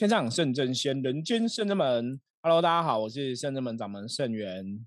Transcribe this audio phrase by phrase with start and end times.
[0.00, 2.18] 天上圣真仙，人间圣真门。
[2.40, 4.86] Hello，大家好，我是圣真门掌门圣元。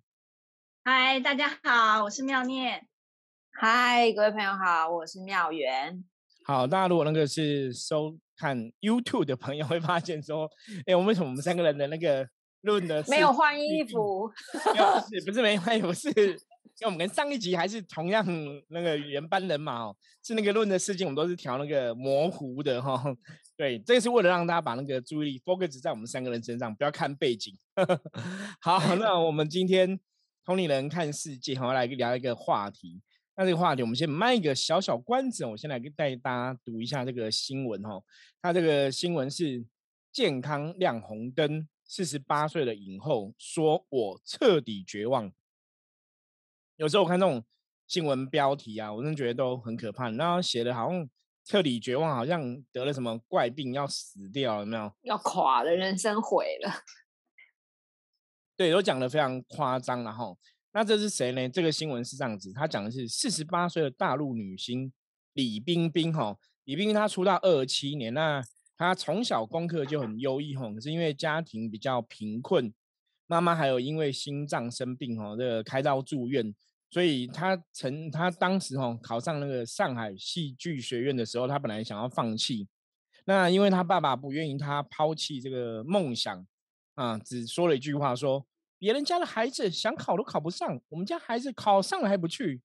[0.84, 2.88] 嗨，大家好，我是妙念。
[3.52, 6.04] 嗨，各位朋友好，我是妙元。
[6.46, 10.50] 好，大家如果那个是收看 YouTube 的朋友，会发现说，
[10.88, 12.28] 哎，我们为什么我们三个人的那个
[12.62, 14.28] 论的没有换衣服？
[14.52, 16.10] 不是，不是没换衣服，是
[16.80, 18.26] 因为我们跟上一集还是同样
[18.70, 23.16] 那个原班人马哦，是那个论的事情，我们都是调那个模糊的哈。
[23.56, 27.56] 对，这是为了让大家把那个注意力 focus 在我们三个人身上，不要看背景。
[28.60, 30.00] 好，那我们今天
[30.44, 33.00] 同龄人看世界，好来聊一个话题。
[33.36, 35.46] 那这个话题，我们先卖一个小小关子。
[35.46, 38.02] 我先来带大家读一下这个新闻哈。
[38.42, 39.64] 它这个新闻是
[40.12, 45.32] 健康亮红灯，四十八岁的影后说：“我彻底绝望。”
[46.76, 47.44] 有时候我看这种
[47.88, 50.10] 新闻标题啊，我真的觉得都很可怕。
[50.12, 51.10] 然后写的好像。
[51.46, 54.90] 彻底绝望，好像得了什么怪病，要死掉有，没有？
[55.02, 56.72] 要垮了，人生毁了。
[58.56, 60.40] 对，都讲的非常夸张，然后，
[60.72, 61.50] 那这是谁呢？
[61.50, 64.94] 这个新闻是这样子，他讲的是四十八岁的大陆女星
[65.34, 68.42] 李冰冰，哈，李冰冰她出道二七年，那
[68.78, 72.74] 她从小功课就很优异，哈，可是因为家庭比较贫困，
[73.34, 76.54] 妈妈还有因为心脏生病，哈，这个开刀住院。
[76.92, 82.68] 所以他曾他当时哦考上那个上海戏剧学院的时候，他本来想要放弃，
[83.26, 86.46] 那因为他爸爸不愿意他抛弃这个梦想
[86.94, 88.46] 啊，只说了一句话说：
[88.78, 92.62] 别人家的孩子想考都考不上，我们家孩子考上了还不去，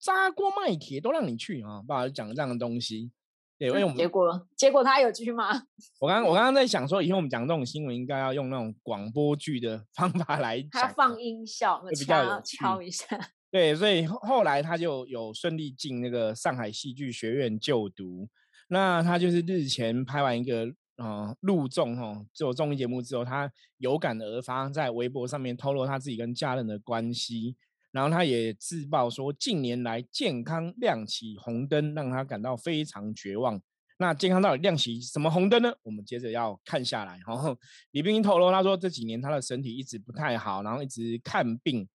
[0.00, 1.80] 砸锅卖铁都让你去啊！
[1.86, 3.12] 爸爸就讲了这样的东西，
[3.60, 5.50] 对，因为我们结果结果他有去吗？
[6.00, 13.06] 我刚我刚刚在想说，以后我们讲这种新闻应该要用那种广播剧的方法来讲，他放音效，比较敲一下。
[13.52, 18.26] 对，所以后来他就有顺利进那个上海戏剧学院就读。
[18.68, 20.66] 那他就是日前拍完一个
[20.96, 27.56] 呃录综哈，做综艺节目之后，他有感而发，在微博上面透露他自己跟家人的关系。
[27.92, 33.60] 然后他也自曝说，近年来健康亮起红灯，让他感到非常绝望。
[33.98, 35.72] 那健康到底亮起什么红灯呢？
[35.82, 37.20] 我们接着要看下来。
[37.26, 37.58] 然 后
[37.90, 41.88] 李冰冰透露，他说这几年他的身体一直不太好，然后一直看病。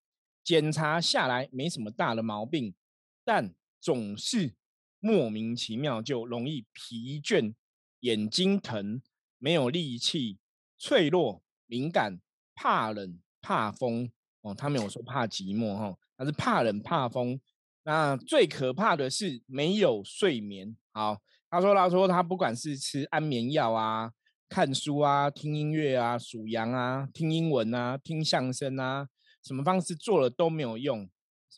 [0.44, 2.75] 检查下来没什么大的毛病，
[3.23, 4.53] 但总是
[5.00, 7.55] 莫名其妙就容易疲倦、
[8.01, 9.01] 眼睛疼、
[9.39, 10.38] 没有力气、
[10.78, 12.19] 脆弱、敏感、
[12.53, 14.11] 怕冷、怕风。
[14.45, 17.39] 哦，他没有说怕寂寞哈，他是怕冷怕风。
[17.83, 20.75] 那最可怕的是没有睡眠。
[20.91, 21.19] 好，
[21.50, 24.11] 他说他说他不管是吃安眠药啊、
[24.47, 29.07] 看书啊、听音乐啊、数羊啊、听英文啊、听相声啊。
[29.44, 31.09] 什么方式做了都没有用，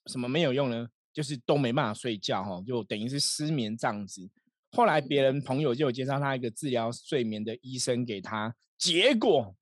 [0.06, 0.88] 什么没有用呢？
[1.14, 4.30] 就是都没办法睡觉哈，就等于是失眠这样子。
[4.72, 9.56] 后来别人朋友就有介绍他一个治疗睡眠的医生给他，结果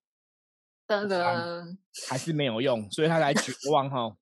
[0.87, 1.77] 噔噔
[2.09, 4.15] 还是没有用，所以他才绝 望哈。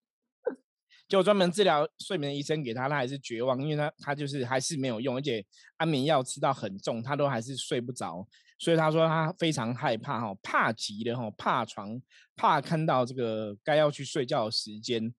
[1.08, 5.46] 就专门治疗睡眠的医生给他，他还是绝望，因为他他就是还是没有用，而且
[5.78, 8.28] 安眠药吃到很重，他都还是睡不着。
[8.58, 12.02] 所以他说他非常害怕哈，怕极了哈，怕床，
[12.36, 15.14] 怕看到这个该要去睡觉的时间，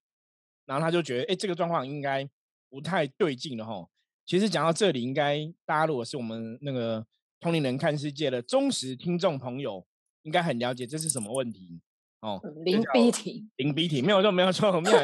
[0.64, 2.28] 然后他就觉得哎，这个状况应该
[2.70, 3.86] 不太对劲了哈。
[4.24, 7.06] 其实讲到这里，应该大家如果是我们那个
[7.38, 9.86] 通灵人看世界的忠实听众朋友，
[10.24, 11.80] 应该很了解这是什么问题
[12.20, 12.38] 哦。
[12.64, 14.98] 零 B 体，零 B 体没有错，没有错，没有，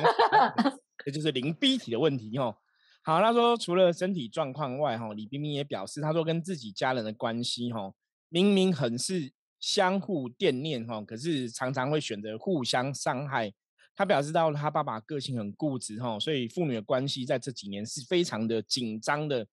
[1.04, 2.56] 这就是零 B 体的问题哦。
[3.02, 7.94] 好，他说除了身体状况外哈，李冰冰也表示，他说跟自己家人的关系哈。
[8.28, 13.52] 明明很是相互惦念哈，可是常常会选择互相伤害。
[13.96, 19.46] 他表示到他爸爸个性很固执哈，所以父女的关系在这几年是非常的紧张的。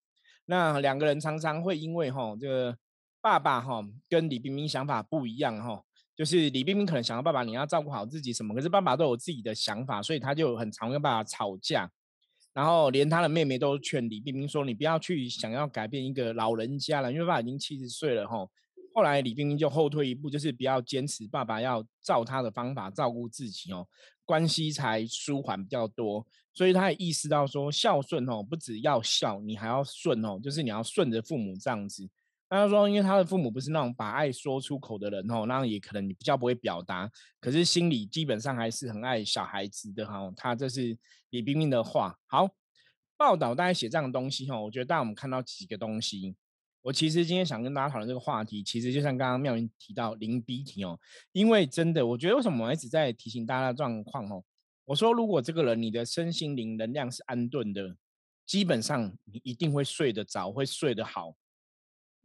[0.45, 2.77] 那两个人常常会因为哈这个
[3.21, 5.83] 爸爸哈跟李冰冰想法不一样哈，
[6.15, 11.89] 就是李冰冰可能想要爸爸你要照顾好自己什么，可是爸爸都有自己的想法，所以他就很常跟爸爸吵架。
[12.53, 18.47] 然后连他的妹妹都劝李冰冰说：“你不要去想要改变一个老人家了，因为爸爸已经七十岁了哈。”
[18.95, 23.87] 后来李冰冰就后退一步，就是不要坚持爸爸要照他的方法照顾自己哦，
[24.25, 26.25] 关系才舒缓比较多。
[26.51, 32.09] 所以他也意识到说，孝顺哦，不只要孝，你还要顺哦，就是你要顺着父母这样子。
[32.49, 37.09] 他说，因为他的父母不是那种把爱说出口的人哦，那也可能你比较不会表达，
[37.41, 40.31] 可是心里基本上还是很爱小孩子的哈。
[40.35, 40.97] 他这是
[41.31, 42.17] 李冰冰的话。
[42.25, 42.49] 好，
[43.17, 46.35] 报道大家写这样的东西哈，我觉得大家我们看到几个东西。
[46.83, 50.97] 我其实今天想跟大家讨论这个话题，其实就像刚刚妙云提到零 B 题哦，
[51.33, 54.41] 因为真的，我觉得为什么我一直在提醒大家的状况哦？
[54.85, 57.97] 我说如果这个人你的身心灵能量是安顿的，
[58.45, 61.35] 基本上你一定会睡得着，会睡得好。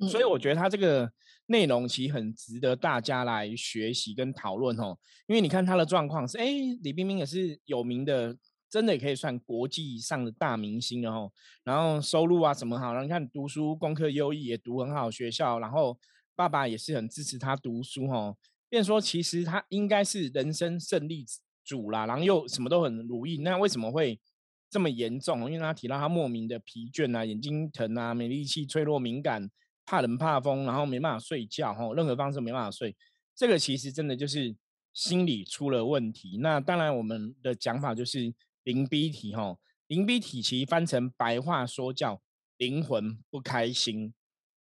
[0.09, 1.11] 所以我觉得他这个
[1.47, 4.99] 内容其实很值得大家来学习跟讨论哦。
[5.27, 6.47] 因为你看他的状况是，哎，
[6.83, 8.37] 李冰冰也是有名的，
[8.69, 11.33] 真的也可以算国际上的大明星了哦。
[11.65, 15.99] 然后收入啊什么好，然后你看读书功课优异，也读很好学校，然后
[16.35, 18.37] 爸爸也是很支持他读书哦。
[18.69, 21.25] 便说其实他应该是人生胜利
[21.65, 24.21] 组啦，然后又什么都很如意，那为什么会？
[24.71, 29.51] 这么严重，因为他提到他莫名的疲倦啊，眼睛疼啊，没力气，脆弱敏感，
[29.85, 32.97] 怕冷怕风，然后没办法睡觉，哈，任何方式没办法睡。
[33.35, 34.55] 这个其实真的就是
[34.93, 36.39] 心理出了问题。
[36.41, 38.33] 那当然，我们的讲法就是
[38.65, 39.57] 灵逼体，哈，
[39.87, 42.21] 灵逼体其实翻成白话说叫
[42.57, 44.13] 灵魂不开心。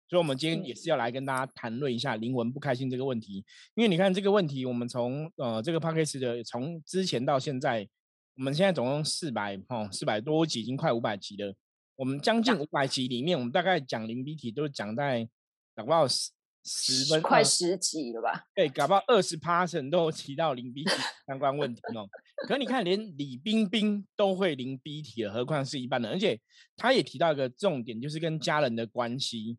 [0.08, 3.44] 所以，我们今天也是要来跟大家谈论一下灵魂不开心这个问题。
[3.74, 7.88] 因为你看这个问题，我们从呃这个 p a c k a g e 的从之前到现在。
[8.34, 11.54] 我们现在总共四百哦，四百多集，已经快五百集了。
[11.96, 15.28] 我们将近五百集里面，我们大概讲零 B 体都讲在
[15.74, 16.30] 搞不好十
[16.64, 18.44] 十分快十集了吧？
[18.54, 20.90] 对，搞不好二十 percent 都提到零 B 体
[21.26, 22.08] 相关问题哦。
[22.46, 26.12] 可你看，连李冰冰都会零 B 体了，何况是一般人？
[26.12, 26.40] 而且
[26.76, 29.58] 他也提到一个重点，就是跟家人的关系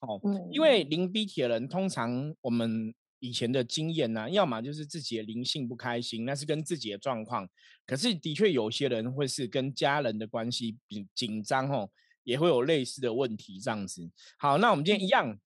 [0.00, 0.20] 哦。
[0.50, 2.94] 因为零 B 体的人，通常我们。
[3.18, 7.48] 以前的经验呢，要么就是自己的灵性不开心，那是跟自己的状况。
[7.86, 11.90] 可是的确有些人会是跟家人的关系比紧张哦，
[12.24, 14.10] 也会有类似的问题这样子。
[14.38, 15.38] 好，那我们今天一样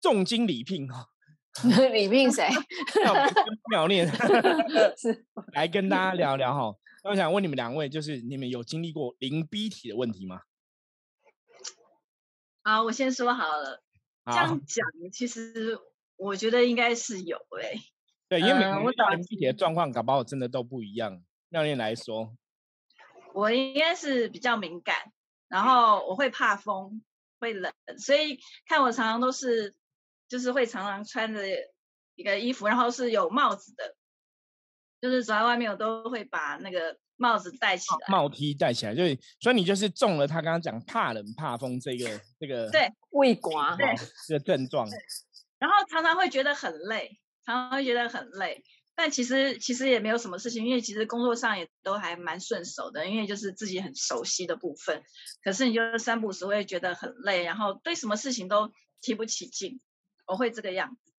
[0.00, 1.06] 重金礼聘哦，
[1.92, 2.48] 礼聘谁？
[3.70, 4.08] 妙念
[4.96, 6.76] 是来跟大家聊聊哈。
[7.04, 10.40] 我想问你们两位，就是你们有经历过灵逼体的问题吗？
[12.64, 13.82] 好，我先说好了，
[14.26, 15.78] 这样讲其实。
[16.22, 17.80] 我觉得应该是有诶，
[18.28, 21.20] 对，因为每个人具体的状况搞不好真的都不一样。
[21.48, 22.32] 妙念来说，
[23.34, 24.94] 我应该是比较敏感，
[25.48, 27.02] 然后我会怕风，
[27.40, 29.74] 会冷，所以看我常常都是，
[30.28, 31.42] 就是会常常穿着
[32.14, 33.96] 一个衣服，然后是有帽子的，
[35.00, 43.92] 就是走在外面我都会把那个帽子戴起来，帽梯戴起来，就是所以你就是中了他刚刚讲怕冷怕风这个这个对胃刮对
[44.28, 44.88] 这个症状。
[45.62, 48.64] 然后常常会觉得很累，常常会觉得很累，
[48.96, 55.04] 但其实其实也没有什么事情，因为其实工作上也都还蛮顺手的，因为就是自己很熟悉的部分。
[55.44, 59.80] 可是你就是三不时会觉得很累，然后对什么事情都提不起劲，
[60.26, 61.12] 我会这个样子。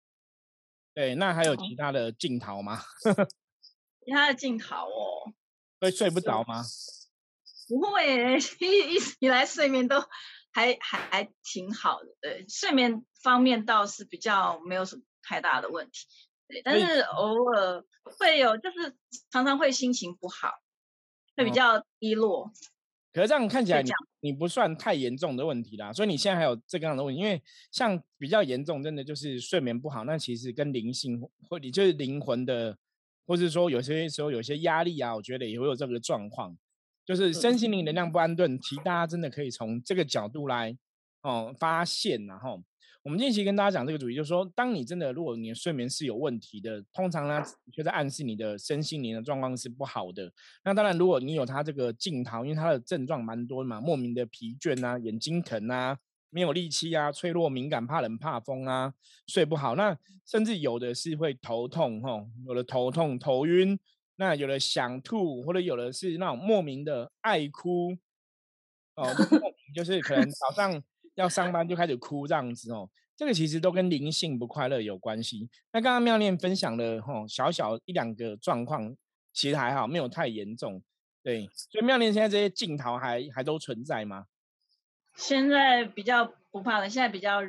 [0.94, 2.82] 对，那还有其他的镜头吗？
[4.06, 5.34] 其他的镜头哦，
[5.80, 6.62] 会睡不着吗？
[7.70, 10.04] 不会， 一一直以来睡眠都。
[10.54, 16.06] 还还还挺好的，对睡眠方面倒是比较没有什么太大的问题，
[16.48, 18.96] 对，但是偶尔会有，就是
[19.32, 20.52] 常常会心情不好，
[21.36, 22.52] 会比较低落。
[23.12, 23.92] 可是这样看起来，你
[24.22, 27.42] 你不算太严重的问题啦，所以你现在还有这个样的问题，因为
[27.72, 32.78] 像比较严重，真的就是睡眠不好，那其实跟灵性或你就是灵魂的，
[33.28, 36.58] 或是说有些时候有些压力啊，我觉得也会有这个状况。
[37.06, 40.78] 就是身心灵能量不安顿，其实大家真的可以从这个角度来
[41.22, 42.64] 哦发现，然后
[43.04, 50.32] 我们近期跟大家讲这个主题，就是说，当你真的如果你的睡眠是有问题的，通常呢就在暗示你的身心灵的状况是不好的。
[50.64, 55.98] 那当然，如果你有他这个镜头，因为他的症状蛮多嘛，莫名的疲倦啊，眼睛疼啊，
[56.30, 58.94] 没有力气啊，脆弱敏感，怕冷怕风啊，
[59.28, 63.78] 睡不好，那甚至有的是会头痛，吼，有的头痛头晕。
[64.24, 67.98] 那有的想吐，或者有的是那种莫名的爱哭，
[68.96, 69.04] 哦，
[69.76, 70.82] 就是可能早上
[71.16, 72.90] 要上班就开始哭这样子哦。
[73.18, 75.50] 这个其实都跟灵性不快乐有关系。
[75.72, 78.96] 那刚刚妙念分享的吼小小一两个状况，
[79.34, 80.82] 其实还好，没有太严重。
[81.22, 84.26] 对，所以妙念现在这些镜头还还都存在吗？
[85.16, 87.42] 现在比较不怕了，现在比较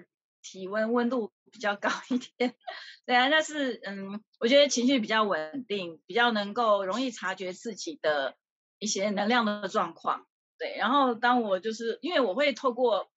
[0.43, 1.31] 体温温度。
[1.55, 2.53] 比较高一点，
[3.07, 8.37] 对啊，那是嗯，我觉得情绪比较稳定，比较能够容易察觉自己的
[8.81, 10.27] 一些能量的状况，
[10.59, 10.77] 对。
[10.77, 13.09] 然后当我就是因为我会透过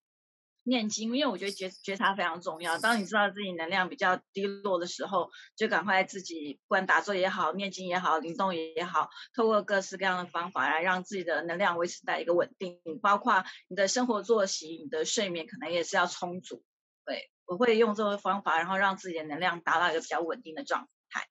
[0.62, 2.78] 念经，因为我觉得觉觉察非常重要。
[2.78, 12.80] 当你知道自己能量比较低落的时候，就赶快自己不管打坐也好，念经也好，灵动也好，透过各式各样的方法来让自己的能量维持在一个稳定。
[13.02, 16.64] 包括你的生活作息、你的睡眠可能也是要充足，
[17.04, 17.32] 对。
[17.48, 21.28] 我会用这个方法，然后让自己的能量达到一个比较稳定的状态。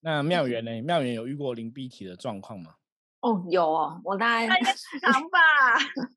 [0.00, 0.82] 那妙缘呢？
[0.82, 2.74] 妙缘有遇过灵逼体的状况吗？
[3.20, 4.48] 哦，有哦，我大概
[5.00, 5.38] 长吧，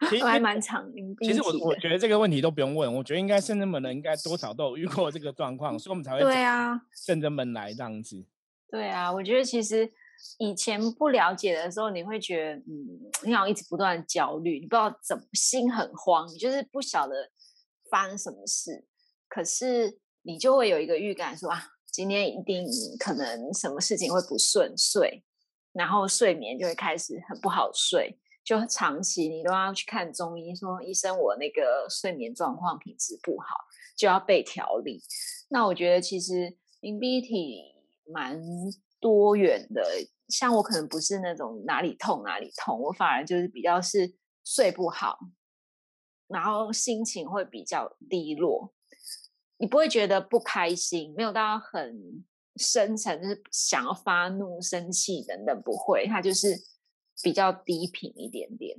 [0.10, 0.84] 其实还蛮长
[1.22, 8.26] 其实我我觉得这个问题都不用问，我觉得应该圣人们的应该多少都有遇过这个状况，所以我们才会对啊，圣人们来这样子。
[8.72, 9.88] 对啊，我觉得其实
[10.40, 17.30] 以前不了解的时候，你会觉得嗯，你好像一直不断焦虑，你不知道怎么心很慌，你就是不晓得
[17.92, 18.84] 发生什么事。
[19.36, 21.62] 可是你就会有一个预感说啊，
[21.92, 22.66] 今天一定
[22.98, 25.22] 可能什么事情会不顺遂，
[25.74, 33.58] 然后睡眠就会开始很不好睡，就长期你都要去看中医，说医生我那个睡眠状况品质不好，
[33.98, 35.04] 就要被调理。
[35.50, 37.62] 那我觉得其实淋鼻体
[38.06, 38.42] 蛮
[39.02, 39.84] 多元的，
[40.30, 44.16] 像我可能不是那种哪里痛哪里痛，我反而就是比较是
[44.46, 45.20] 睡不好，
[46.30, 48.72] 然后心情会比较低落。
[49.58, 52.24] 你不会觉得不开心，没有到很
[52.58, 56.56] 深沉，就是想要发怒、生气等等，不会，它就是
[57.24, 58.78] 比较低频一点点。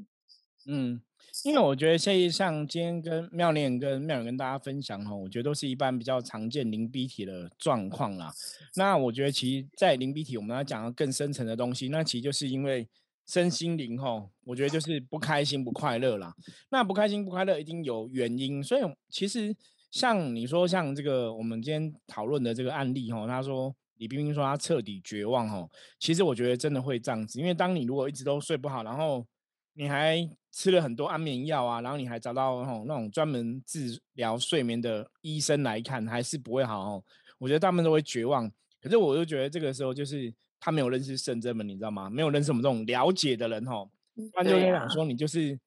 [0.66, 1.00] 嗯，
[1.44, 8.30] 因为我觉得像像今天跟妙莲跟妙莲跟大家分享哈，我觉得都是一般比较常见淋鼻体的状况啦。
[8.74, 12.86] 那我觉得其实，在淋鼻体我们要讲更深层的东西，那其实就是因为
[13.26, 16.34] 身心灵哈，我觉得就是不开心、不快乐啦。
[16.70, 19.56] 那不开心、不快乐一定有原因，所以其实。
[19.96, 25.66] 像你说，像这个我们今天讨论的这个案例哈，他说李冰冰说他彻底绝望哈，
[25.98, 29.26] 其实我觉得真的会这样子，因为当你如果一直都睡不好，然后
[29.72, 37.02] 你还吃了很多安眠药啊，然后你还找到那种那种专门治疗睡眠的医生来看，还是不会好哦。
[37.38, 38.52] 我觉得他们都会绝望。
[38.82, 42.10] 可是我就觉得这个时候就是他没有认识圣真们，你知道吗？
[42.10, 43.88] 没有认识我们这种了解的人哈，
[44.34, 45.58] 他就会讲说你就是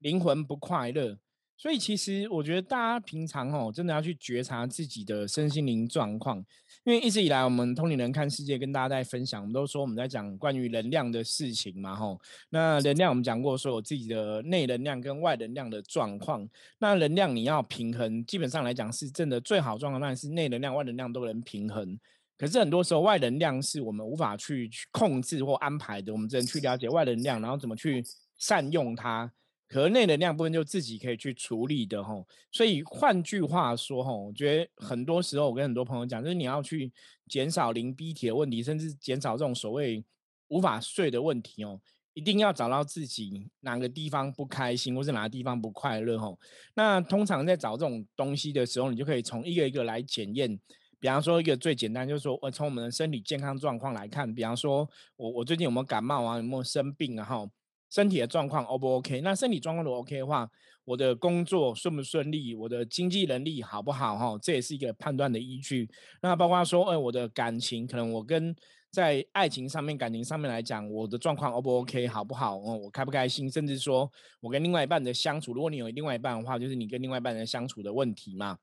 [0.00, 1.18] 灵魂不快乐。
[1.58, 6.38] 所以其实我觉得大家平常哦，真的要去觉察自己的身心灵状况，
[6.84, 12.16] 因为一直以来我们通灵人看世界跟大家在分享，我们都说我们在讲关于能量的事情嘛，吼。
[12.50, 16.48] 那能量我们讲过，说有自己的内能量跟外能量的状况。
[16.78, 21.98] 那能量你要平衡，基本上来讲是真的最好状况，当然是内能量、外能量都能平衡。
[22.38, 28.00] 可是很多时候外能量是我们无法去去控制或安排的，我们只能去了解外能量，然后怎么去
[28.38, 29.28] 善用它。
[29.68, 36.90] 可内能量部分就自己可以去处理的吼，所以换句话说吼，我觉得很多时候我跟很多朋友讲，就是你要去
[37.28, 40.02] 减少零 B 体的问题，甚至减少这种所谓
[40.48, 41.78] 无法睡的问题哦，
[42.14, 46.40] 一定要找到自己哪个地方不开心，或是哪个地方不快乐吼。
[46.74, 50.58] 那通常在找这种东西的时候，你就可以从一个一个来检验。
[51.00, 57.48] 比方说一个最简单，就是说我从我们的身体健康状况来看，比方说我我最近有没有感冒啊，有没有生病啊哈。
[57.90, 59.20] 身体的状况 O 不 OK？
[59.22, 60.48] 那身体状况如果 OK 的话，
[60.84, 62.54] 我的工作顺不顺利？
[62.54, 64.16] 我的经济能力好不好？
[64.16, 65.88] 哈，这也是一个判断的依据。
[66.22, 68.54] 那包括说，哎，我的感情，可能我跟
[68.90, 72.06] 在爱情上面、感情上面来讲，我的状况 O 不 OK？
[72.06, 72.56] 好不好？
[72.56, 73.50] 哦，我开不开心？
[73.50, 78.58] 甚至说我跟另外一半的相处，如果你有另外一半的话，就是你跟另外一半人相处的问题嘛。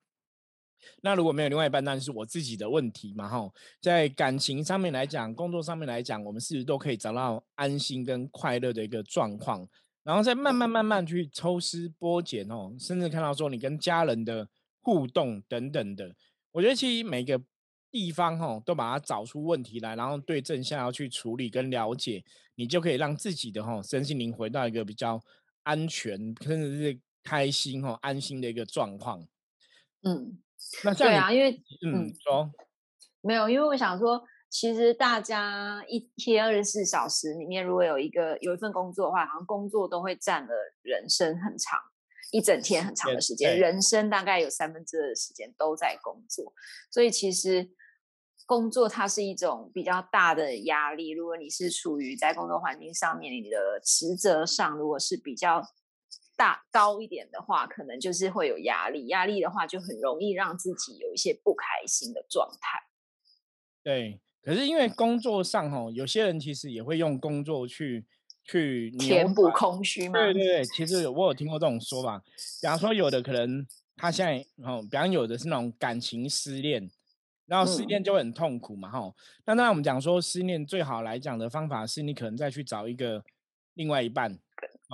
[1.01, 3.27] 那如果没有另外一半，那是我自己的问题嘛？
[3.27, 3.49] 哈，
[3.81, 9.67] 在感情上面来讲，工作上面来讲，我们是不是都可以找到安心跟快乐的一个状况？
[10.03, 14.47] 然后再慢慢慢慢去抽丝剥茧哦，甚至看到说你跟家人的
[14.81, 16.15] 互动等等的。
[16.51, 17.41] 我觉得其实每个
[17.89, 22.23] 地方哈，都把它找出问题来，然后对症下药去处理跟了解，
[22.53, 25.19] 你就可以让自己的哈身心灵回到一个比较
[25.63, 29.27] 安全，甚至是开心哈安心的一个状况。
[30.03, 30.37] 嗯。
[30.97, 31.51] 对啊，因为
[31.85, 32.51] 嗯，说
[33.21, 41.79] 没有，因为我想说，其实大家一天二十四小时里面，如果有一个有一份工作的话，好像工作都会占了人生很长
[42.31, 46.53] 一整天很长的时间，人生大概有三分之二的时间都在工作，
[46.91, 47.69] 所以其实
[48.45, 51.11] 工作它是一种比较大的压力。
[51.11, 55.61] 如果你是处于在工作环境上面，你的职责上如果是比较。
[56.35, 59.07] 大高一点的话，可能就是会有压力。
[59.07, 62.79] 压力的话，就很容易让自己有一些不开心的状态。
[63.83, 68.05] 对，可是因为工作上哦，有些人其实也会用工作去
[68.43, 70.19] 去填补空虚嘛。
[70.19, 72.21] 对对对，其实我有听过这种说法。
[72.61, 73.65] 比方说，有的可能
[73.95, 76.89] 他现在哦，比方有的是那种感情失恋，
[77.45, 79.13] 然后失恋就会很痛苦嘛哈。
[79.45, 83.23] 那那我们讲说，失恋最好来讲的方法是你可能再去找一个
[83.75, 84.39] 另外一半。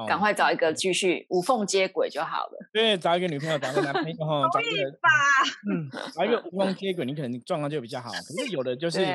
[0.07, 2.69] 赶快找一个继续无缝接轨就好了。
[2.73, 4.17] 对，找一个女朋友，找个男朋友，
[4.53, 5.09] 找一个 吧。
[5.69, 8.09] 嗯，找一个无缝接轨，你可能状况就比较好。
[8.11, 9.05] 可是有的就 是，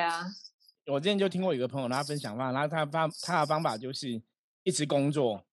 [0.86, 4.20] 我之前就听过一个朋友他分享嘛，然后他方他的方法就是
[4.62, 5.44] 一直工作，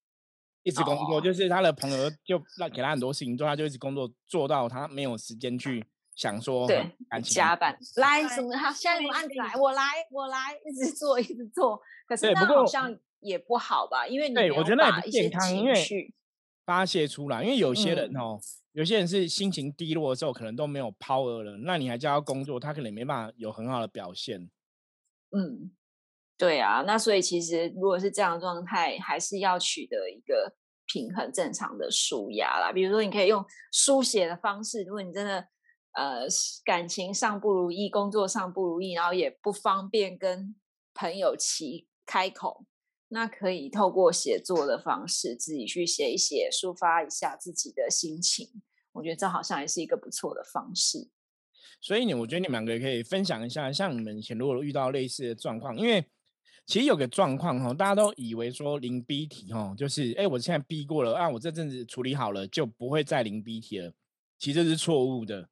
[0.63, 5.85] 一直工作，就是他的朋友就让给他很多事情做，他就一直工作做到他没有时间去
[6.15, 6.91] 想说对
[7.23, 11.81] 加班来什么，他现在什么案子来，我来我来，一直做一直做。
[12.07, 12.97] 可是那好像。
[13.23, 16.13] 也不好吧，因为你我觉得那也不健康，因为
[16.65, 18.39] 发泄出来，因为有些人哦，
[18.71, 24.49] 有些人是心情低落的时候，可能都没有 power 了，那你还叫他工作，他可能没办法有很好的表现。
[25.35, 25.71] 嗯，
[26.37, 32.71] 对啊，那所以其实如果是这样状态，还是要取得一个平衡、正常的舒压啦。
[32.71, 35.47] 比如说，你可以用书写的方式，如果你真的
[35.93, 36.25] 呃
[36.63, 40.55] 感情上不如意，工作上不如意，然后也不方便跟
[40.93, 42.65] 朋友齐开口，
[43.13, 48.49] 那可以透过写作的方式，自己去写一写，抒发一下自己的心情。
[48.91, 51.11] 我觉得这好像也是一个不错的方式。
[51.79, 56.03] 所以你，我觉得你们两个可以分享一下，像你们以前如果遇到类似的状况，因为
[56.65, 63.93] 其实有个状况哈，大家都以为说零 B 体哈，就是哎，我现在逼过了啊，我这阵子处理好了，就不会再零 B 体了。
[64.39, 65.49] 其实这是错误的。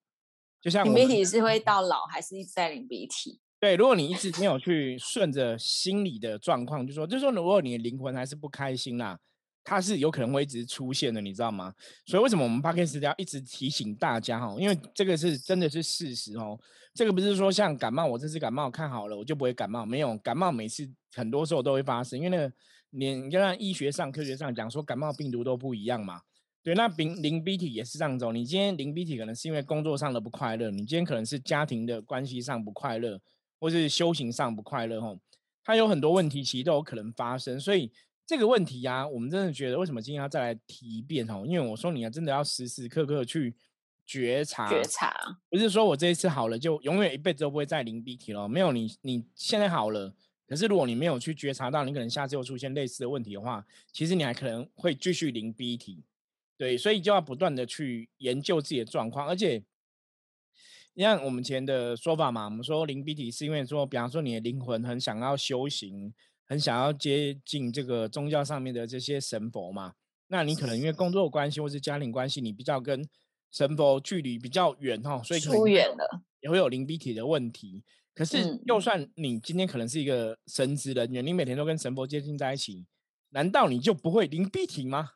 [0.59, 3.39] 就像零 B 体是会到老，还是一直在零 B 体？
[3.61, 9.17] 对，如果你一直没有去顺着心理的状况，就说，就说如果你的灵魂还是不开心啦。
[9.63, 11.71] 它是有可能会一直出现的，你知道吗？
[12.07, 14.55] 所以为什么我们 p a d k a s 要一直提醒大家哈？
[14.59, 16.59] 因为这个是真的是事实哦。
[16.95, 19.85] 这个不是说像感冒，我这次感冒看好了，我就不会感冒。
[19.85, 22.17] 没有感冒，每次很多时候都会发生。
[22.17, 22.51] 因为那个
[22.89, 26.21] 你你看医学上、科学上讲说，感冒病毒都不一样嘛。
[26.63, 28.25] 对，那零零 B 体也是这样子。
[28.33, 33.21] 你今天零 B 体可能是因为工作上的不快乐，你今天可能是家庭的关系上不快乐，
[33.61, 35.17] 或是修行上不快乐吼。
[35.63, 37.89] 它有很多问题，其实都有可能发生，所以。
[38.23, 41.43] 这个问题呀，我们真的觉得为什么今天要再来提一遍哦？
[41.45, 43.53] 因为我说你要真的要时时刻刻去
[44.05, 45.13] 觉察，觉察
[45.49, 48.47] 不是说我这一次好了就永远一辈子都不会再零 B 体了。
[48.47, 50.15] 没有你，你现在好了，
[50.47, 56.01] 可是如果你没有去觉察到，你可能下次又出现类似的问题的话，其实你还可能会继续零 B 体。
[56.57, 59.63] 对，所以就要不断的去研究自己的状况，而且你
[60.95, 66.13] 像我们前的说法嘛，我们说灵鼻体是因为说，比方说你的灵魂很想要修行。
[66.43, 69.93] 很想要接近这个宗教上面的这些神佛嘛？
[70.27, 73.07] 那你可能因为工作关系或是家庭关系，你比较跟
[73.49, 77.85] 神佛距离比较远哈，所以疏远了，也会有灵鼻体的问题。
[78.13, 82.85] 可是，就算你今天可能是一个神职人员，你每天都跟神佛接近在一起，
[83.29, 85.11] 难道你就不会灵鼻体吗？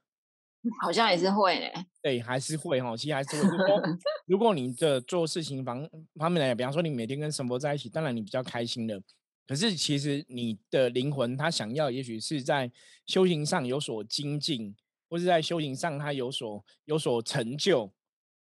[0.81, 1.85] 好像也是会呢。
[2.01, 3.57] 对，还是会哈，其实还是会。
[4.25, 9.01] 如果 你的做事情方方面来讲，比方说你每天跟神佛在一起，当然你比较开心的。
[9.47, 12.71] 可是，其实你的灵魂他想要，也许是在
[13.05, 14.75] 修行上有所精进，
[15.07, 17.91] 或是在修行上他有所有所成就。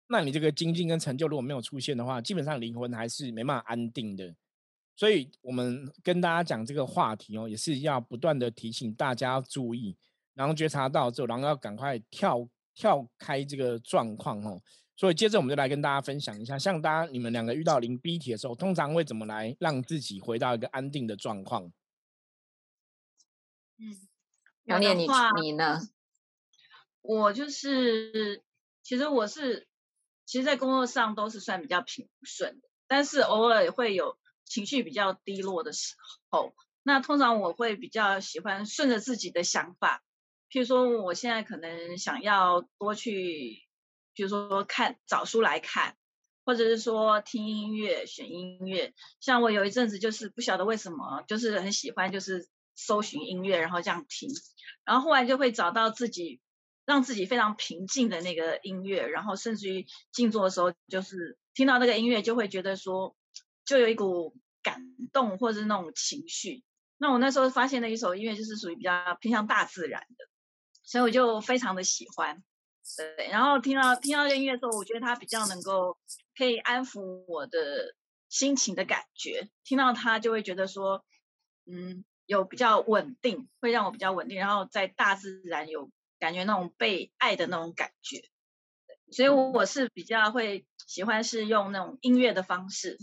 [0.10, 4.34] 那你这个精进跟成就如果没有出现的话，基本上灵魂还是没办法安定的。
[4.96, 9.96] 所以，我们跟大家讲这个话题哦，也是要不断的提醒大家要注意，
[10.38, 14.62] 然后觉察到之后，然后要赶快跳跳开这个状况哦。
[14.95, 21.71] 所以接着我们就来跟大家分享一下，像大家你们两个遇到零 B 体的时候，通常会怎么来让自己回到一个安定的状况？
[23.80, 24.08] 嗯，
[24.65, 25.08] 杨念，你
[25.41, 25.80] 你呢？
[27.02, 28.43] 我就是，
[28.84, 29.67] 其实我是，
[30.26, 35.95] 其实，在工作上都是算比较平顺的，但是偶尔会有情绪比较低落的时
[36.30, 36.54] 候。
[36.84, 40.04] 那通常我会比较喜欢顺着自己的想法，
[40.52, 43.64] 譬如说，我现在可能想要多去。
[44.14, 45.96] 比如说看找书来看，
[46.44, 48.96] 或者是说听音乐、选音乐。
[49.20, 54.32] 像我有一阵子就是不晓得为什么，就是很喜欢就是搜寻音乐，然后这样听，
[54.84, 56.42] 然后后来就会找到自己
[56.84, 63.16] 让自己非常平静的那个音乐，然后甚至于静坐的时候，就是听到那个音乐就会觉得说，
[63.66, 64.82] 就有一股感
[65.14, 66.64] 动或者是那种情绪。
[66.98, 70.26] 那我那时候发现的一首音乐就是属于比较偏向大自然的，
[70.88, 72.41] 所以我就非常的喜欢。
[72.95, 75.97] 对，然后听到听到这音乐的时候，我觉得它比较能够
[76.38, 77.93] 可以安抚我的
[78.30, 79.50] 心情的感觉。
[79.65, 81.04] 听到它就会觉得说，
[81.65, 88.23] 嗯，有比较稳定，会让我比较稳定，然后在大自然有感觉那种被爱的那种感觉。
[89.12, 92.97] 所以我是比较会喜欢是用那种音乐的方式。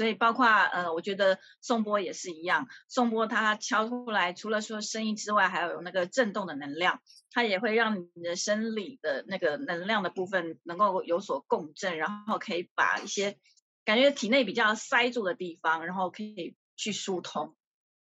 [0.00, 13.36] 所以包括呃，我觉得颂钵也是一样，颂钵它敲出来，除了说声音之外，还有那个震动的能量，它也会让你的生理的那个能量的部分能够有所共振，然后可以把一些
[13.84, 17.54] 感觉体内比较塞住的地方，然后可以去疏通。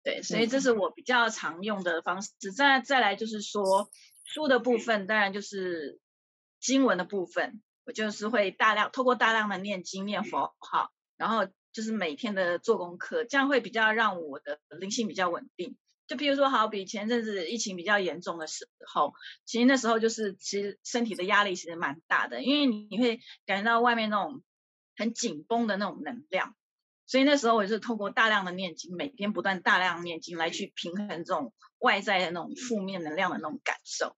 [0.02, 2.30] 对，所以这是我比较常用的方式。
[2.54, 3.88] 再再来就是说
[4.22, 5.98] 书的部分，当然就是
[6.60, 11.48] 经文的部分，我就是会大量透过大量的念经念佛号，然后。
[11.76, 15.76] 就是每天的做功课，这样会比较让我的灵性比较稳定。
[16.06, 19.12] 就比如说，好比前阵子疫情比较严重的时候，
[19.44, 24.42] 其实那时候就是其实身体的压力其实蛮大的，因为你会感觉到外面那种
[24.96, 26.56] 很紧绷的那种能量，
[27.04, 34.16] 所以那时候我就是透过大量的念经，每天不断大量念经来去平衡这种外在的那种负面能量的那种感受。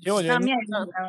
[0.00, 0.38] 其实我觉得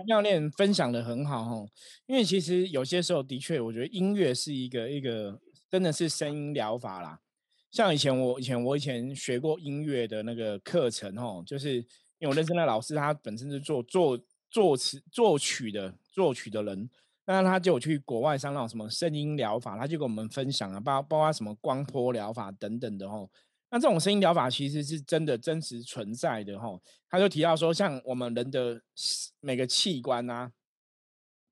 [0.06, 1.69] 妙练分享的很好哦，
[2.06, 7.19] 因为其实有些时候的确，我觉得音乐是一个一个真的是声音疗法啦。
[7.71, 11.75] 像以前我以前我以前学过音乐的那个课程哦，就是
[12.19, 14.17] 因为我认识那老师，他本身是做作
[14.49, 16.89] 作词作曲的作曲的人，
[17.25, 23.30] 那他就有去国外上那种什么声音疗法，他就跟我们分享啊，包包括什么光波疗法等等的吼。
[23.69, 26.82] 那这种声音疗法其实是真的真实存在的吼。
[27.10, 28.82] 他就提到说，像我们人的
[29.39, 30.51] 每个器官啊，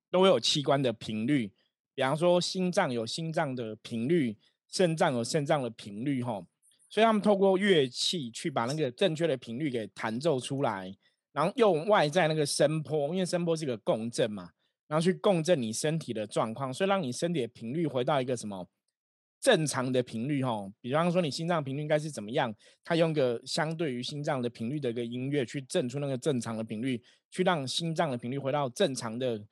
[0.10, 1.52] 都有器官的频率，
[1.93, 4.38] 比方说心脏有心脏的频率，
[4.69, 6.47] 肾脏有肾脏的频率吼。
[6.89, 10.95] 所以他们透过乐器去把那个正确的频率给弹奏出来，
[11.32, 14.52] 然后用外在那个声波，因为声波是个共振嘛。
[14.86, 18.67] 然后去共振你身体的状况，所以让你身体的频率回到一个什么
[19.43, 20.71] 正常的频率哈。
[20.79, 29.43] 比方说你心脏频率应该是怎么样，它用个相对于心脏的频率的一个音乐去震出那个正常的频率，去让心脏的频率回到正常的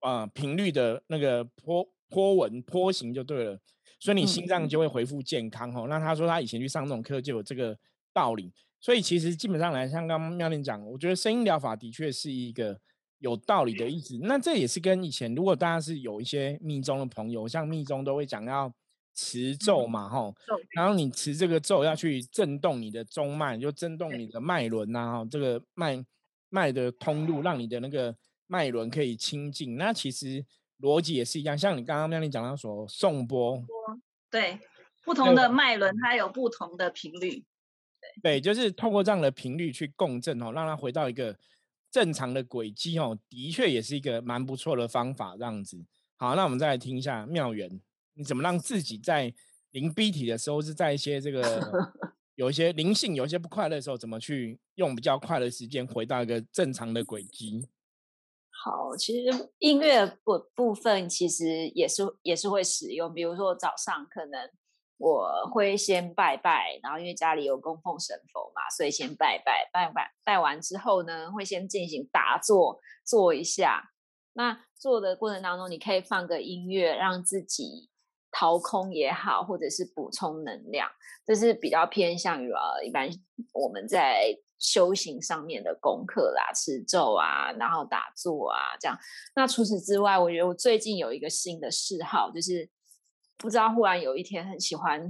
[0.00, 3.58] 啊频率的那个波波纹波形就对了。
[3.98, 5.86] 所以你心脏就会恢复健康哈。
[5.88, 7.74] 那他说他以前去上这种课就有这个
[8.12, 8.52] 道理。
[8.80, 12.78] 所以其实基本上来，像刚刚妙玲讲，我觉得声音疗法的确是一个。
[13.22, 18.74] 有道理的意思，那这也是跟以前，如果大家是有一些密宗的朋友，像密宗都会讲要
[19.14, 20.34] 持咒嘛，吼，
[20.70, 26.04] 然后你持这个咒要去震动你的中脉，就震动你的脉轮呐，哈，这个脉
[26.48, 29.76] 脉的通路，让你的那个脉轮可以清净。
[29.76, 30.44] 那其实
[30.80, 33.62] 逻辑也是一样，像你刚刚妙丽讲到说送波，
[34.30, 34.58] 对，
[35.04, 37.44] 不同的脉轮它有不同的频率，
[38.22, 41.36] 对，对，就是透过这样的频率去共振哦，让它回到一个。
[41.92, 45.36] 正常的轨迹哦，的确也是一个蛮不错的方法。
[45.36, 45.84] 这样子，
[46.16, 47.68] 好，那我们再来听一下妙缘，
[48.14, 49.32] 你怎么让自己在
[49.70, 51.60] 临 B 体的时候，是在一些这个
[52.36, 57.68] 有一些灵性、有一些不快乐的时候，怎么去用比较快的时间回到一个正常的轨迹？
[58.64, 64.50] 好，其实音乐部部分其实也是也是会使用，比如说早上可能。
[64.98, 73.90] 我会先拜拜，然后因为家里有供奉神佛嘛，所以先拜拜，拜拜拜完之后呢，会先进行打坐，坐一下。
[74.34, 77.90] 那做的过程当中，你可以放个音乐，让自己
[78.32, 80.90] 掏空也好，或者是补充能量，
[81.24, 83.08] 这是比较偏向于呃一般
[83.52, 88.98] 我们在修行上面的功课啦，持咒啊，然后打坐啊这样。
[89.36, 92.68] 那除此之外，我觉得我最近有一个新的嗜好，就是。
[93.38, 95.00] 不知道忽然有一天很喜欢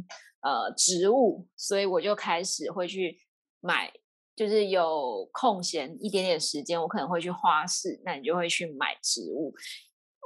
[0.41, 3.19] 呃植物，所以我就开始会去
[3.61, 3.93] 买，
[4.35, 9.53] 就是有空闲一点点时间，我可能会去花市，那你就会去买植物。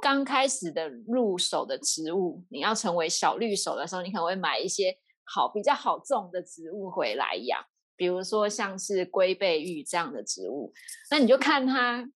[0.01, 7.63] 刚开始的入手的植物，你要成为小绿手的时候，你可能会买一些好比较好种的植物回来养，
[7.95, 10.71] 比如说像是龟背玉这样的植物，
[11.09, 12.07] 那你就看它，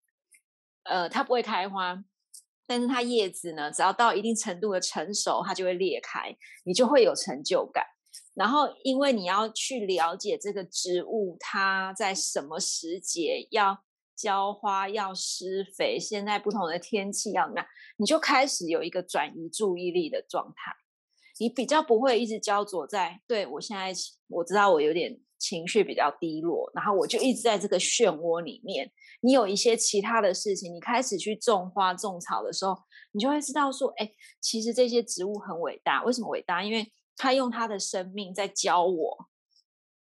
[0.83, 2.03] 呃，它不会开花。
[2.67, 7.83] 但是它叶子呢，只要到一定程度的成熟，它就会裂开，你就会有成就感。
[8.33, 13.83] 然后，因为你要去了解这个植物，它在什么时节要
[14.21, 20.71] 浇花、要施肥，现在不同的天气要怎么样，你就开始有一个转移注意力的状态。
[21.39, 23.91] 你比较不会一直焦灼在，对我现在
[24.27, 28.91] 我知道我有点情绪比较低落，然后我就一直在这个漩涡里面。
[29.21, 32.77] 你有一些其他的事情，你开始去种花种草的时候，
[33.13, 36.03] 你就会知道说，哎，其实这些植物很伟大。
[36.03, 36.63] 为什么伟大？
[36.63, 39.29] 因为它用它的生命在教我，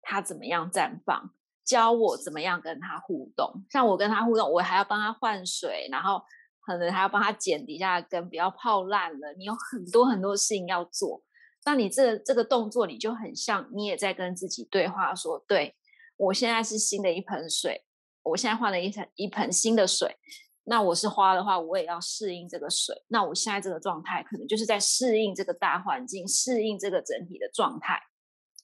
[0.03, 1.33] 它怎么样绽放，
[1.71, 3.49] 教我怎么样跟它互动。
[3.71, 6.21] 像我跟它互动，我还要帮它换水，然后
[6.67, 9.33] 可能还要帮它剪底下的根，不要泡烂了。
[9.39, 11.23] 你有很多很多事情要做，
[11.65, 15.77] 那你这这个动作，你就很像你也在跟自己对话，说，对
[16.17, 17.85] 我现在是新的一盆水。
[18.23, 20.17] 我现在换了一盆一盆新的水，
[20.65, 22.95] 那我是花的话，我也要适应这个水。
[23.09, 28.03] 那我现在这个状态，可能就是在适应这个大环境，适应这个整体的状态。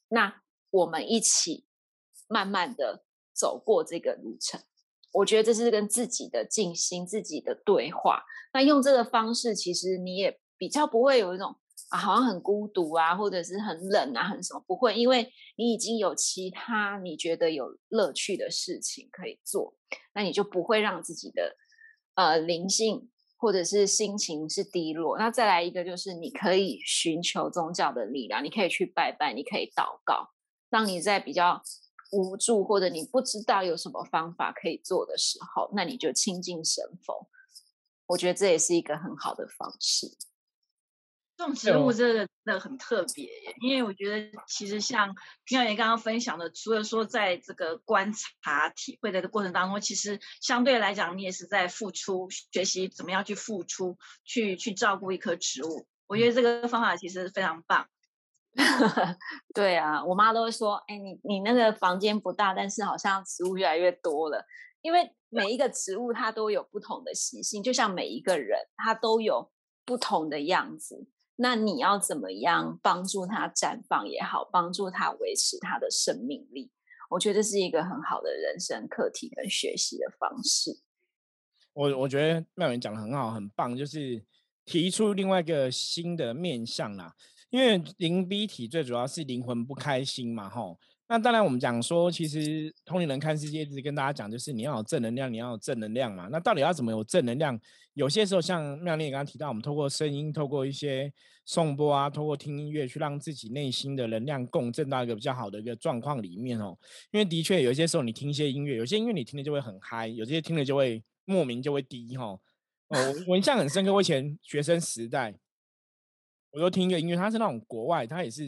[0.09, 1.66] 那我们一起
[2.29, 4.61] 慢慢的走过这个路程，
[5.13, 8.23] 我觉得这是跟自己的静心、自己的对话。
[8.53, 11.57] 那用这个方式，其实你也比较不会有一种。
[11.91, 14.65] 啊，好像很孤独啊，或者是很冷啊，很什么？
[14.67, 19.73] 不会，因为你已经有其他你觉得有乐趣的事情可以做，
[20.13, 21.55] 那你就不会让自己的
[22.15, 25.17] 呃灵性或者是心情是低落。
[25.17, 30.31] 那再来一个就是你可以寻求宗教的力量，你可以去拜拜，你可以祷告，
[30.71, 31.63] 让你在比较
[32.13, 37.29] 无助或者你不知道有什么方法可以做的时候，那你就亲近神佛。
[38.07, 40.17] 我觉得这也是一个很好的方式。
[41.37, 43.29] 种植物真的真的很特别，
[43.61, 45.15] 因为我觉得其实像
[45.51, 48.11] 妙言刚刚分享的，除了说在这个观
[48.43, 55.87] 察体会的过程当中，其实相对来讲，你也是在付出学习怎么样去付出，去去照顾一棵植物。
[56.07, 57.87] 我觉得这个方法其实非常棒。
[59.55, 64.45] 对啊，我妈都会说，哎，你你那个房间不大，但是好像植物越来越多了。
[64.83, 69.51] 因为每一个植物它都有不同的习性，就像每一个人他都有
[69.85, 71.09] 不同的样子。
[71.37, 76.71] 那你要怎么样帮助它绽放也好，帮助它维持它的生命力？
[77.11, 80.81] 我觉得是一个很好的人生课题跟学习的方式。
[81.75, 84.25] 我我觉得妙云讲的很好，很棒，就是
[84.65, 87.15] 提出另外一个新的面向啦。
[87.51, 90.79] 因为灵 B 体最主要是灵魂不开心嘛，吼。
[91.09, 96.29] 那当然我们讲说，其实通灵人看世界一直跟大家讲，就是你要有正能量，你要有正能量嘛。
[96.33, 97.59] 那到底要怎么有正能量？
[97.95, 101.13] 有些时候像妙丽刚刚提到，我们透过声音，透过一些
[101.45, 106.77] 颂钵啊，透过听音乐，去让自己内心的能量共振到一个比较好的一个状况里面哦。
[107.13, 111.03] 因为的确有些时候你听一些音乐，有些音乐你听了就会很嗨，有些听了就会。
[111.29, 113.93] 莫名就会低哈，哦，我印象很深刻。
[113.93, 115.35] 我以前学生时代，
[116.57, 118.47] 我就听一个音乐，它是那种国外，它也是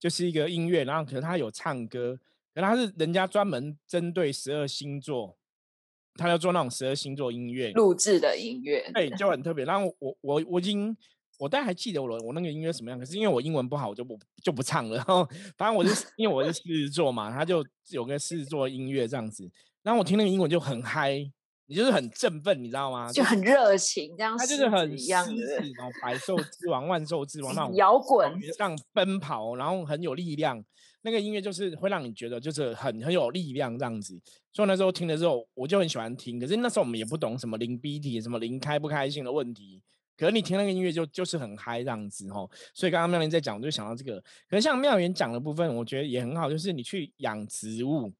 [0.00, 2.18] 就是一个音乐，然后可是它有唱歌，
[2.54, 5.36] 可它是人家专门针对十二星座，
[6.14, 9.66] 他要做那种十二星座音乐录制的音乐，对，就很 特别。
[9.66, 10.96] 然后我我我已经
[11.38, 14.96] 我大概还记得我我那个音乐什么样，可是因为我英文不好，我就不就不唱了。
[15.04, 19.46] 然后反正我是因为我是狮子座嘛，他就有个狮子座音乐这样子，
[19.82, 21.30] 然后我听那个英文就很嗨。
[21.66, 23.10] 你就是很振奋，你知道吗？
[23.12, 25.46] 就很热情，这样他就是很狮子，
[25.76, 30.62] 然后百兽 之王、万兽之王那种摇滚上奔跑，然后很有力量。
[31.04, 34.20] 那个音乐就是会让你觉得就是很很有力量这样子。
[34.52, 36.38] 所以那时候听的时候，我就很喜欢听。
[36.38, 39.82] 可是那时候我们也不懂什么零 B T，什么零开不开心的问题。
[40.16, 42.48] 可是你听那个音乐就就是很嗨这样子吼。
[42.72, 44.22] 所以刚刚妙莲在讲，我就想到这个。
[44.48, 48.12] 可是像妙莲讲的部分，我觉得也很好，就是你去养植物。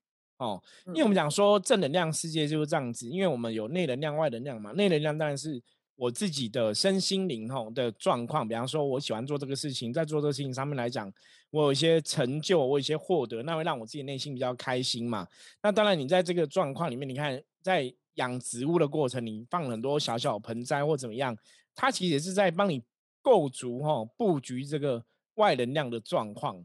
[0.42, 4.72] 哦，因为我们讲说正能量世界就是这样子，因为我们有内能量、外能量嘛。
[4.72, 5.62] 内能量当然是
[5.94, 11.12] 我自己的身心灵吼的状况，比方说我喜欢做这个事情，在做这个事情上面来讲，
[11.50, 15.28] 我有一些成就，我有一些获得，那会让我自己内心比较开心嘛。
[15.62, 21.36] 那当然，你在这个状况里面，你看在养植物的过程，你放很多小小盆栽或怎么样，
[21.74, 22.82] 它其实也是在帮你
[23.22, 25.04] 构筑哈布局这个
[25.36, 26.64] 外能量的状况。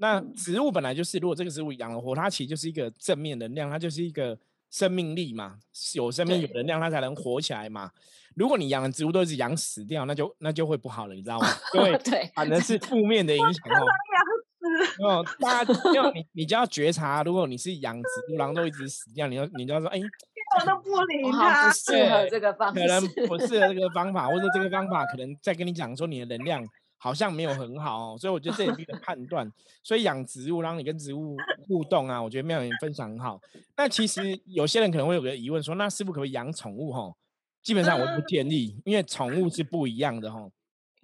[0.00, 4.38] 那植物本来就是，如果这个植物养了活，它其实就是一个正面能量，它就是一个
[4.70, 5.58] 生命力嘛，
[5.94, 7.90] 有生命有能量，它才能活起来嘛。
[8.36, 11.48] 如果你养的植物都是养死掉，那就那就会不好了，你知道吗？
[11.74, 13.62] 对对，反正是负面的影响
[15.02, 15.22] 哦。
[15.22, 19.98] 哦，大家要你你就要觉察，如果你是养植物，然后都一直死掉，你要你就要说，哎，
[20.60, 26.64] 我都不理它，不适合这个方法，可能不适合这个方法，或者这个方法可能在跟你讲说你的能量。
[26.98, 29.50] 好像没有很好，所以我觉得这也是一个 判断。
[29.82, 33.40] 所以养植物，让你跟植物互动啊，我觉得妙言分享很好。
[33.76, 36.92] 那其实有些人可能会有个疑问，说那师傅可不可以养宠物？
[36.92, 37.14] 哈，
[37.62, 40.50] 基本上我不建议，因为宠物是不一样的，哈。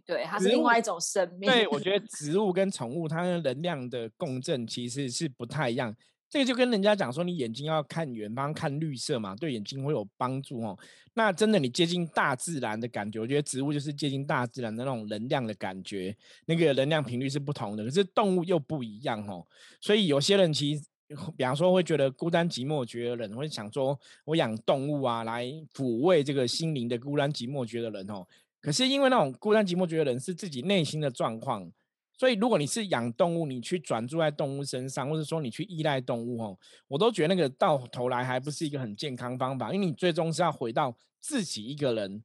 [0.06, 1.50] 对，它是另外一种生命。
[1.50, 5.96] 对，我觉得植物跟宠物它的能量的共振其实是不太一样。
[6.34, 10.76] 这个就跟人家讲说，你眼睛要看远方，看绿色嘛，对眼睛会有帮助哦。
[11.12, 16.12] 那真的，你接近大自然的感觉，我觉得植物就是接近大自然的那种能量的感觉，
[16.46, 17.84] 那个能量频率是不同的。
[17.84, 19.46] 可是动物又不一样哦。
[19.80, 20.82] 所以有些人其实，
[21.36, 28.26] 比方说会觉得孤单寂寞觉得人，会想说我养动物啊，来抚慰这个心灵的孤单寂寞觉得人哦。
[28.60, 31.70] 可是因为那种孤单寂寞觉得人是自己内心的状况。
[32.16, 42.22] 所以，如果你是养动物，你去转住在动物身上，或者说你去依赖动物哦，我都觉得那个到头来还不是一个很健康方法，因为你最终是要回到自己一个人，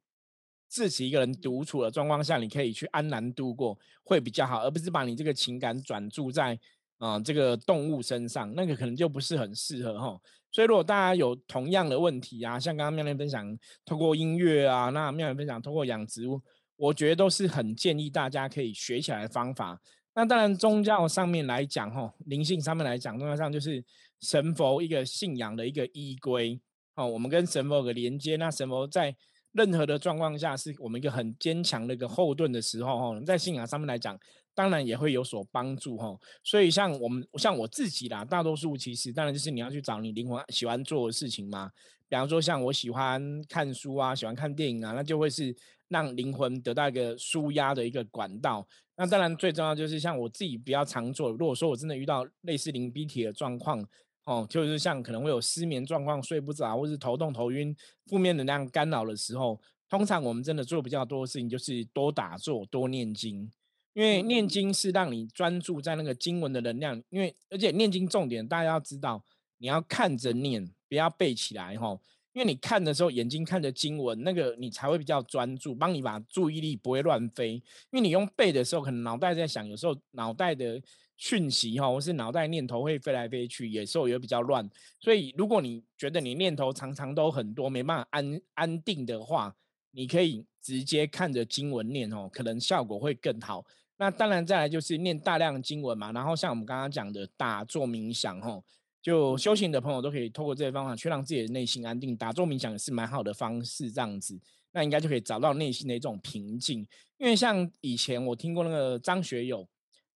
[0.67, 6.57] 自己一个人独处的状况下，你可以去安然度过会比较好，而不是把你这个情感转注在
[6.99, 10.21] 啊这个动物身上，那个可能就不是很适合哈。
[10.51, 16.39] 所以，如果大家有同样的问题啊，像刚刚妙莲分享透过音乐啊，那妙莲分享透过养植物。
[16.79, 19.79] 我觉得都是很建议大家可以学起来的方法。
[20.15, 23.83] 那当然，宗教上面来讲，吼，灵性上面来讲，宗教上就是
[24.21, 26.59] 神佛一个信仰的一个依归。
[26.95, 28.37] 哦，我们跟神佛有个连接。
[28.37, 29.13] 那神佛在
[29.51, 34.17] 任何的状况下，是我们一个很坚强的一个后盾的时候，哈，在信仰上面来讲，
[34.53, 36.19] 当然也会有所帮助，吼。
[36.43, 41.71] 所以，像我们，像我自己啦，大多数其实当然就是你要去找你灵魂喜欢做的事情嘛。
[42.09, 45.55] 比方说，像我喜欢看书啊，喜欢看电影啊，那就会是。
[45.91, 48.67] 让灵魂得到一个舒压的一个管道。
[48.95, 51.31] 那当然最重要就是像我自己比较常做。
[51.31, 53.83] 如果说我真的遇到类似灵鼻体的状况，
[54.25, 63.51] 哦，就是像可能会有失眠状况、睡不着，或是头痛、头晕、负面能量干扰的时候，通常我们真的做比较多的事情就是多打坐、多念经。
[63.93, 67.01] 因为念经是让你专注在那个经文的能量。
[67.09, 69.25] 因为而且念经重点大家要知道，
[69.57, 71.97] 你要看着念，不要背起来哈。
[72.33, 77.53] 因为你看的时候眼睛看着经文，那个你才会比较专注，帮你把注意力不会乱飞。
[77.53, 77.61] 因
[77.93, 80.81] 为你用背的时候，可能脑袋在想，有时候脑袋的
[81.17, 84.69] 讯息哈，或是脑袋念头会飞来飞去，有时候也比较乱。
[84.99, 89.53] 所以如果你觉得你念头常常都很多，没办法安安定的话，
[89.91, 93.65] 你可以直接看着经文念哦，可能效果会更好。
[93.97, 98.63] 那当然，再来就是念大量经文嘛，然后像我们刚刚讲的打坐冥想，吼，
[99.01, 102.15] 就修行的朋友都可以透过这些方法去让自己的内心安定。
[102.17, 104.39] 打坐冥想也是蛮好的方式，这样子，
[104.71, 106.85] 那应该就可以找到内心的一种平静。
[107.17, 109.67] 因为像以前我听过那个张学友，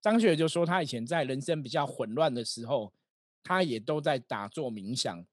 [0.02, 2.91] 张学友就说他以前在人生比较混乱的时候，
[3.43, 5.26] 他也都在打坐冥想。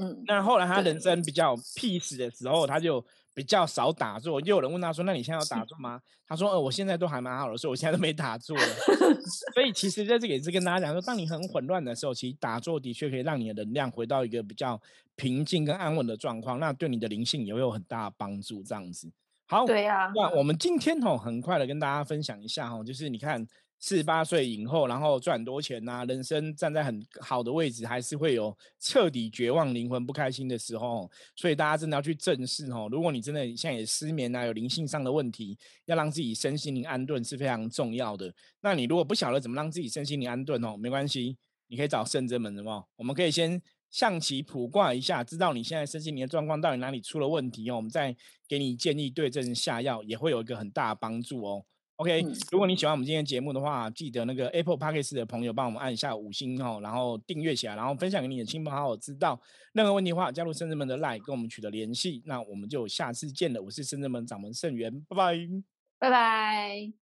[0.00, 3.04] 嗯，那后来他人生比较 peace 的时候，他就。
[3.34, 8.62] 比较少打坐，又有人问他说：“那你现在要打坐吗？”他说：“呃，我现在都还蛮好的，所以我现在都没打坐了。
[9.54, 14.80] ”所以其实在这里也是跟大家讲说，当你很混乱的时候，其实打坐的确可以让你的能量回到一个比较
[15.14, 18.60] 平静跟安稳的状况，那对你的灵性也会有很大的帮助。
[18.64, 19.08] 这样子，
[19.46, 20.10] 好，对呀。
[20.16, 23.46] 那我们今天吼很快的跟大家分享一下吼，就是你看。
[23.80, 31.08] 四十八岁以后，然后赚很多钱呐，人生站在很好的位置，还是会有彻底绝望、灵魂不开心的时候。
[31.36, 32.88] 所以大家真的要去正视哦。
[32.90, 38.34] 如果你真的现在也失眠啊，有灵性上的问题，要让自己身心灵安顿是非常重要的。
[38.60, 41.36] 那你如果不晓得怎么让自己身心灵安顿哦，没关系，
[41.68, 42.84] 你可以找圣真门的哦。
[42.96, 48.14] 我们可以先象棋卜卦一下，知道你现在身心灵的状况到底哪里出了问题哦，我们再
[48.48, 51.64] 给你建议对症下药，也会有一个很大的帮助哦。
[51.98, 59.40] OK，如果你喜欢我们今天节目的话，记得那个 Apple Podcast 的朋友帮我们按一下五星哦，然后订阅起来，然后分享给你的亲朋好友知道。
[59.72, 62.22] 任何问题的话，加入深圳门的 Line 跟我们取得联系。
[62.24, 65.36] 那我们就下次见了，我是深圳门掌门盛元，拜拜，
[65.98, 67.07] 拜拜。